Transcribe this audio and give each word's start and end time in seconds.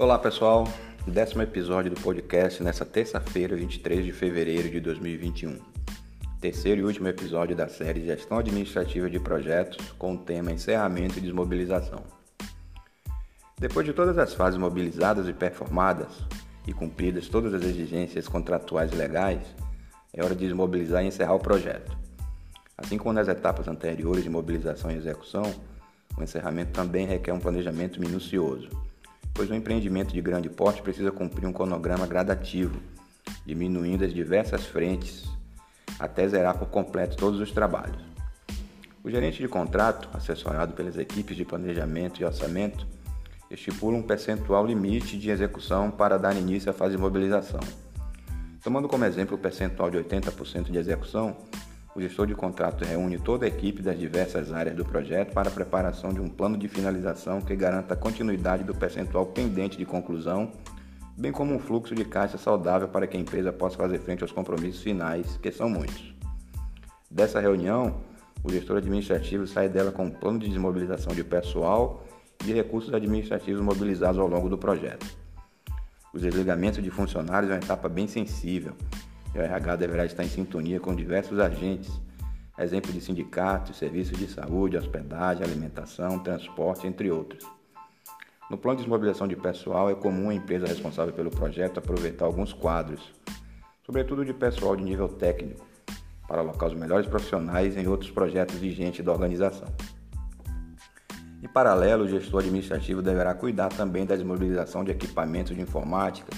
Olá 0.00 0.16
pessoal, 0.16 0.62
décimo 1.08 1.42
episódio 1.42 1.90
do 1.90 2.00
podcast 2.00 2.62
nessa 2.62 2.86
terça-feira, 2.86 3.56
23 3.56 4.04
de 4.04 4.12
fevereiro 4.12 4.70
de 4.70 4.78
2021. 4.78 5.58
Terceiro 6.40 6.82
e 6.82 6.84
último 6.84 7.08
episódio 7.08 7.56
da 7.56 7.68
série 7.68 8.06
Gestão 8.06 8.38
Administrativa 8.38 9.10
de 9.10 9.18
Projetos 9.18 9.90
com 9.98 10.14
o 10.14 10.18
tema 10.18 10.52
Encerramento 10.52 11.18
e 11.18 11.20
Desmobilização. 11.20 12.04
Depois 13.58 13.84
de 13.84 13.92
todas 13.92 14.16
as 14.18 14.32
fases 14.34 14.56
mobilizadas 14.56 15.26
e 15.26 15.32
performadas 15.32 16.12
e 16.64 16.72
cumpridas 16.72 17.26
todas 17.26 17.52
as 17.52 17.64
exigências 17.64 18.28
contratuais 18.28 18.92
e 18.92 18.94
legais, 18.94 19.42
é 20.14 20.22
hora 20.22 20.36
de 20.36 20.46
desmobilizar 20.46 21.02
e 21.02 21.08
encerrar 21.08 21.34
o 21.34 21.40
projeto. 21.40 21.98
Assim 22.76 22.96
como 22.98 23.14
nas 23.14 23.26
etapas 23.26 23.66
anteriores 23.66 24.22
de 24.22 24.30
mobilização 24.30 24.92
e 24.92 24.96
execução, 24.96 25.42
o 26.16 26.22
encerramento 26.22 26.70
também 26.70 27.04
requer 27.04 27.32
um 27.32 27.40
planejamento 27.40 27.98
minucioso, 27.98 28.70
pois 29.38 29.48
o 29.50 29.54
empreendimento 29.54 30.12
de 30.12 30.20
grande 30.20 30.50
porte 30.50 30.82
precisa 30.82 31.12
cumprir 31.12 31.46
um 31.46 31.52
cronograma 31.52 32.08
gradativo, 32.08 32.76
diminuindo 33.46 34.04
as 34.04 34.12
diversas 34.12 34.66
frentes 34.66 35.30
até 35.96 36.26
zerar 36.26 36.58
por 36.58 36.66
completo 36.66 37.16
todos 37.16 37.38
os 37.38 37.52
trabalhos. 37.52 38.02
O 39.04 39.08
gerente 39.08 39.38
de 39.38 39.46
contrato, 39.46 40.08
assessorado 40.12 40.72
pelas 40.72 40.98
equipes 40.98 41.36
de 41.36 41.44
planejamento 41.44 42.20
e 42.20 42.24
orçamento, 42.24 42.84
estipula 43.48 43.96
um 43.96 44.02
percentual 44.02 44.66
limite 44.66 45.16
de 45.16 45.30
execução 45.30 45.88
para 45.88 46.18
dar 46.18 46.34
início 46.36 46.68
à 46.68 46.72
fase 46.72 46.96
de 46.96 47.00
mobilização. 47.00 47.60
Tomando 48.60 48.88
como 48.88 49.04
exemplo 49.04 49.36
o 49.36 49.40
percentual 49.40 49.88
de 49.88 49.98
80% 49.98 50.64
de 50.64 50.78
execução, 50.78 51.36
o 51.94 52.00
gestor 52.00 52.26
de 52.26 52.34
contrato 52.34 52.84
reúne 52.84 53.18
toda 53.18 53.44
a 53.44 53.48
equipe 53.48 53.82
das 53.82 53.98
diversas 53.98 54.52
áreas 54.52 54.76
do 54.76 54.84
projeto 54.84 55.32
para 55.32 55.48
a 55.48 55.52
preparação 55.52 56.12
de 56.12 56.20
um 56.20 56.28
plano 56.28 56.56
de 56.56 56.68
finalização 56.68 57.40
que 57.40 57.56
garanta 57.56 57.94
a 57.94 57.96
continuidade 57.96 58.62
do 58.62 58.74
percentual 58.74 59.26
pendente 59.26 59.76
de 59.76 59.84
conclusão, 59.84 60.52
bem 61.16 61.32
como 61.32 61.54
um 61.54 61.58
fluxo 61.58 61.94
de 61.94 62.04
caixa 62.04 62.38
saudável 62.38 62.88
para 62.88 63.06
que 63.06 63.16
a 63.16 63.20
empresa 63.20 63.52
possa 63.52 63.76
fazer 63.76 63.98
frente 63.98 64.22
aos 64.22 64.32
compromissos 64.32 64.82
finais, 64.82 65.38
que 65.42 65.50
são 65.50 65.68
muitos. 65.68 66.14
Dessa 67.10 67.40
reunião, 67.40 67.96
o 68.44 68.52
gestor 68.52 68.76
administrativo 68.76 69.46
sai 69.46 69.68
dela 69.68 69.90
com 69.90 70.04
um 70.04 70.10
plano 70.10 70.38
de 70.38 70.48
desmobilização 70.48 71.12
de 71.14 71.24
pessoal 71.24 72.04
e 72.40 72.44
de 72.44 72.52
recursos 72.52 72.94
administrativos 72.94 73.60
mobilizados 73.60 74.20
ao 74.20 74.28
longo 74.28 74.48
do 74.48 74.56
projeto. 74.56 75.06
Os 76.14 76.22
desligamentos 76.22 76.82
de 76.82 76.90
funcionários 76.90 77.50
é 77.50 77.54
uma 77.54 77.60
etapa 77.60 77.88
bem 77.88 78.06
sensível, 78.06 78.74
o 79.34 79.38
RH 79.38 79.76
deverá 79.76 80.04
estar 80.04 80.24
em 80.24 80.28
sintonia 80.28 80.80
com 80.80 80.94
diversos 80.94 81.38
agentes, 81.38 82.00
exemplo 82.58 82.92
de 82.92 83.00
sindicatos, 83.00 83.76
serviços 83.76 84.18
de 84.18 84.26
saúde, 84.26 84.76
hospedagem, 84.76 85.44
alimentação, 85.44 86.18
transporte, 86.18 86.86
entre 86.86 87.10
outros. 87.10 87.44
No 88.50 88.56
plano 88.56 88.78
de 88.78 88.82
desmobilização 88.82 89.28
de 89.28 89.36
pessoal, 89.36 89.90
é 89.90 89.94
comum 89.94 90.30
a 90.30 90.34
empresa 90.34 90.66
responsável 90.66 91.12
pelo 91.12 91.30
projeto 91.30 91.78
aproveitar 91.78 92.24
alguns 92.24 92.52
quadros, 92.52 93.12
sobretudo 93.84 94.24
de 94.24 94.32
pessoal 94.32 94.74
de 94.74 94.82
nível 94.82 95.08
técnico, 95.08 95.66
para 96.26 96.40
alocar 96.40 96.68
os 96.68 96.74
melhores 96.74 97.06
profissionais 97.06 97.76
em 97.76 97.86
outros 97.86 98.10
projetos 98.10 98.56
vigentes 98.56 99.04
da 99.04 99.12
organização. 99.12 99.68
Em 101.42 101.48
paralelo, 101.48 102.04
o 102.04 102.08
gestor 102.08 102.40
administrativo 102.40 103.00
deverá 103.00 103.34
cuidar 103.34 103.68
também 103.68 104.04
da 104.04 104.16
desmobilização 104.16 104.82
de 104.82 104.90
equipamentos 104.90 105.54
de 105.54 105.62
informática, 105.62 106.32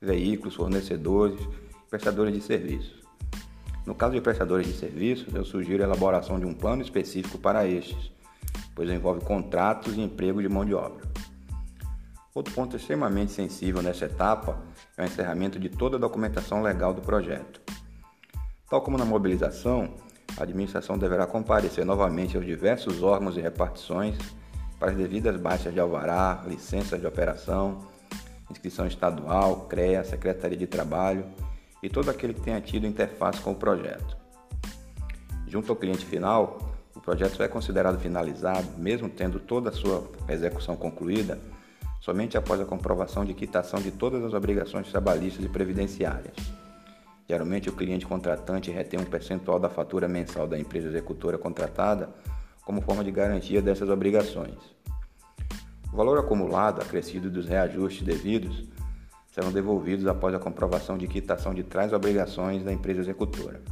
veículos, 0.00 0.54
fornecedores 0.54 1.38
prestadores 1.90 2.34
de 2.34 2.40
serviços. 2.40 2.98
No 3.86 3.94
caso 3.94 4.12
de 4.12 4.20
prestadores 4.20 4.66
de 4.66 4.74
serviços, 4.74 5.34
eu 5.34 5.44
sugiro 5.44 5.82
a 5.82 5.86
elaboração 5.86 6.38
de 6.38 6.44
um 6.44 6.52
plano 6.52 6.82
específico 6.82 7.38
para 7.38 7.66
estes, 7.66 8.12
pois 8.74 8.90
envolve 8.90 9.24
contratos 9.24 9.96
e 9.96 10.00
emprego 10.02 10.42
de 10.42 10.48
mão 10.48 10.64
de 10.64 10.74
obra. 10.74 11.06
Outro 12.34 12.52
ponto 12.52 12.76
extremamente 12.76 13.32
sensível 13.32 13.80
nessa 13.80 14.04
etapa 14.04 14.58
é 14.96 15.02
o 15.02 15.06
encerramento 15.06 15.58
de 15.58 15.70
toda 15.70 15.96
a 15.96 16.00
documentação 16.00 16.62
legal 16.62 16.92
do 16.92 17.00
projeto. 17.00 17.60
Tal 18.68 18.82
como 18.82 18.98
na 18.98 19.06
mobilização, 19.06 19.94
a 20.36 20.42
administração 20.42 20.98
deverá 20.98 21.26
comparecer 21.26 21.86
novamente 21.86 22.36
aos 22.36 22.44
diversos 22.44 23.02
órgãos 23.02 23.38
e 23.38 23.40
repartições 23.40 24.16
para 24.78 24.90
as 24.90 24.96
devidas 24.96 25.40
baixas 25.40 25.72
de 25.72 25.80
alvará, 25.80 26.44
licenças 26.46 27.00
de 27.00 27.06
operação, 27.06 27.78
inscrição 28.50 28.86
estadual, 28.86 29.62
CREA, 29.62 30.04
Secretaria 30.04 30.58
de 30.58 30.66
Trabalho 30.66 31.24
e 31.82 31.88
todo 31.88 32.10
aquele 32.10 32.34
que 32.34 32.40
tenha 32.40 32.60
tido 32.60 32.86
interface 32.86 33.40
com 33.40 33.52
o 33.52 33.56
projeto. 33.56 34.16
Junto 35.46 35.70
ao 35.70 35.76
cliente 35.76 36.04
final, 36.04 36.58
o 36.94 37.00
projeto 37.00 37.42
é 37.42 37.48
considerado 37.48 37.98
finalizado, 37.98 38.66
mesmo 38.76 39.08
tendo 39.08 39.38
toda 39.38 39.70
a 39.70 39.72
sua 39.72 40.10
execução 40.28 40.76
concluída, 40.76 41.38
somente 42.00 42.36
após 42.36 42.60
a 42.60 42.64
comprovação 42.64 43.24
de 43.24 43.34
quitação 43.34 43.80
de 43.80 43.90
todas 43.90 44.22
as 44.24 44.34
obrigações 44.34 44.90
trabalhistas 44.90 45.44
e 45.44 45.48
previdenciárias. 45.48 46.34
Geralmente, 47.28 47.68
o 47.68 47.72
cliente 47.72 48.06
contratante 48.06 48.70
retém 48.70 48.98
um 48.98 49.04
percentual 49.04 49.60
da 49.60 49.68
fatura 49.68 50.08
mensal 50.08 50.46
da 50.46 50.58
empresa 50.58 50.88
executora 50.88 51.36
contratada 51.36 52.08
como 52.64 52.80
forma 52.80 53.04
de 53.04 53.10
garantia 53.10 53.62
dessas 53.62 53.88
obrigações. 53.88 54.56
O 55.92 55.96
valor 55.96 56.18
acumulado, 56.18 56.82
acrescido 56.82 57.30
dos 57.30 57.46
reajustes 57.46 58.02
devidos, 58.02 58.64
serão 59.38 59.52
devolvidos 59.52 60.04
após 60.08 60.34
a 60.34 60.38
comprovação 60.40 60.98
de 60.98 61.06
quitação 61.06 61.54
de 61.54 61.62
trás 61.62 61.92
obrigações 61.92 62.64
da 62.64 62.72
empresa 62.72 63.02
executora. 63.02 63.62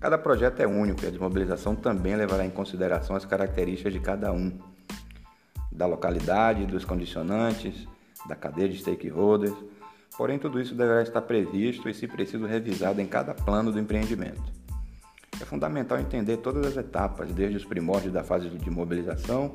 Cada 0.00 0.18
projeto 0.18 0.58
é 0.58 0.66
único 0.66 1.04
e 1.04 1.06
a 1.06 1.10
desmobilização 1.10 1.76
também 1.76 2.16
levará 2.16 2.44
em 2.44 2.50
consideração 2.50 3.14
as 3.14 3.24
características 3.24 3.92
de 3.92 4.00
cada 4.00 4.32
um, 4.32 4.58
da 5.70 5.86
localidade, 5.86 6.66
dos 6.66 6.84
condicionantes, 6.84 7.86
da 8.26 8.34
cadeia 8.34 8.68
de 8.68 8.78
stakeholders, 8.78 9.54
porém 10.18 10.40
tudo 10.40 10.60
isso 10.60 10.74
deverá 10.74 11.02
estar 11.02 11.22
previsto 11.22 11.88
e, 11.88 11.94
se 11.94 12.08
preciso, 12.08 12.44
revisado 12.44 13.00
em 13.00 13.06
cada 13.06 13.32
plano 13.34 13.70
do 13.70 13.78
empreendimento. 13.78 14.42
É 15.40 15.44
fundamental 15.44 16.00
entender 16.00 16.38
todas 16.38 16.66
as 16.66 16.76
etapas, 16.76 17.32
desde 17.32 17.58
os 17.58 17.64
primórdios 17.64 18.12
da 18.12 18.24
fase 18.24 18.48
de 18.48 18.70
mobilização 18.72 19.54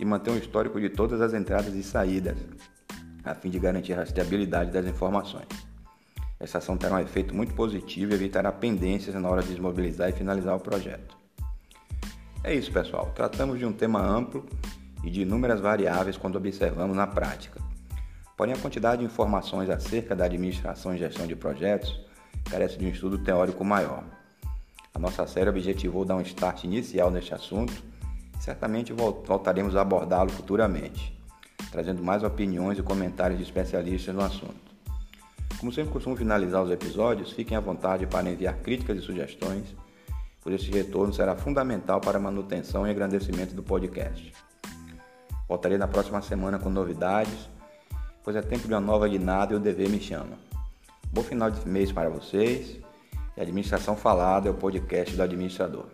e 0.00 0.06
manter 0.06 0.30
um 0.30 0.38
histórico 0.38 0.80
de 0.80 0.88
todas 0.88 1.20
as 1.20 1.34
entradas 1.34 1.74
e 1.74 1.82
saídas, 1.82 2.38
a 3.26 3.34
fim 3.34 3.50
de 3.50 3.58
garantir 3.58 3.92
a 3.92 3.96
rastreabilidade 3.96 4.70
das 4.70 4.86
informações. 4.86 5.46
Essa 6.38 6.58
ação 6.58 6.76
terá 6.76 6.96
um 6.96 7.00
efeito 7.00 7.34
muito 7.34 7.54
positivo 7.54 8.12
e 8.12 8.14
evitará 8.14 8.52
pendências 8.52 9.14
na 9.14 9.28
hora 9.28 9.42
de 9.42 9.48
desmobilizar 9.48 10.08
e 10.08 10.12
finalizar 10.12 10.54
o 10.54 10.60
projeto. 10.60 11.16
É 12.44 12.54
isso, 12.54 12.70
pessoal. 12.70 13.10
Tratamos 13.14 13.58
de 13.58 13.64
um 13.64 13.72
tema 13.72 14.00
amplo 14.00 14.46
e 15.02 15.10
de 15.10 15.22
inúmeras 15.22 15.60
variáveis 15.60 16.16
quando 16.16 16.36
observamos 16.36 16.96
na 16.96 17.06
prática. 17.06 17.60
Porém, 18.36 18.54
a 18.54 18.58
quantidade 18.58 19.00
de 19.00 19.06
informações 19.06 19.68
acerca 19.70 20.14
da 20.14 20.26
administração 20.26 20.94
e 20.94 20.98
gestão 20.98 21.26
de 21.26 21.34
projetos 21.34 21.98
carece 22.48 22.76
de 22.76 22.84
um 22.84 22.90
estudo 22.90 23.18
teórico 23.18 23.64
maior. 23.64 24.04
A 24.94 24.98
nossa 24.98 25.26
série 25.26 25.50
objetivou 25.50 26.04
dar 26.04 26.16
um 26.16 26.20
start 26.20 26.64
inicial 26.64 27.10
neste 27.10 27.34
assunto 27.34 27.72
e 28.38 28.42
certamente 28.42 28.92
voltaremos 28.92 29.74
a 29.74 29.80
abordá-lo 29.80 30.30
futuramente 30.30 31.15
trazendo 31.76 32.02
mais 32.02 32.22
opiniões 32.22 32.78
e 32.78 32.82
comentários 32.82 33.38
de 33.38 33.44
especialistas 33.44 34.14
no 34.14 34.22
assunto. 34.22 34.56
Como 35.60 35.70
sempre 35.70 35.92
costumo 35.92 36.16
finalizar 36.16 36.62
os 36.62 36.70
episódios, 36.70 37.32
fiquem 37.32 37.54
à 37.54 37.60
vontade 37.60 38.06
para 38.06 38.30
enviar 38.30 38.56
críticas 38.60 38.96
e 38.96 39.02
sugestões, 39.02 39.76
pois 40.40 40.54
esse 40.54 40.70
retorno 40.70 41.12
será 41.12 41.36
fundamental 41.36 42.00
para 42.00 42.16
a 42.16 42.20
manutenção 42.20 42.86
e 42.86 42.90
engrandecimento 42.90 43.54
do 43.54 43.62
podcast. 43.62 44.32
Voltarei 45.46 45.76
na 45.76 45.86
próxima 45.86 46.22
semana 46.22 46.58
com 46.58 46.70
novidades, 46.70 47.46
pois 48.24 48.36
é 48.36 48.40
tempo 48.40 48.66
de 48.66 48.72
uma 48.72 48.80
nova 48.80 49.06
guinada 49.06 49.52
e 49.52 49.56
o 49.56 49.60
dever 49.60 49.90
me 49.90 50.00
chama. 50.00 50.38
Bom 51.12 51.22
final 51.22 51.50
de 51.50 51.68
mês 51.68 51.92
para 51.92 52.08
vocês 52.08 52.80
e 53.36 53.40
Administração 53.42 53.94
Falada 53.94 54.48
é 54.48 54.50
o 54.50 54.54
podcast 54.54 55.14
do 55.14 55.22
administrador. 55.22 55.84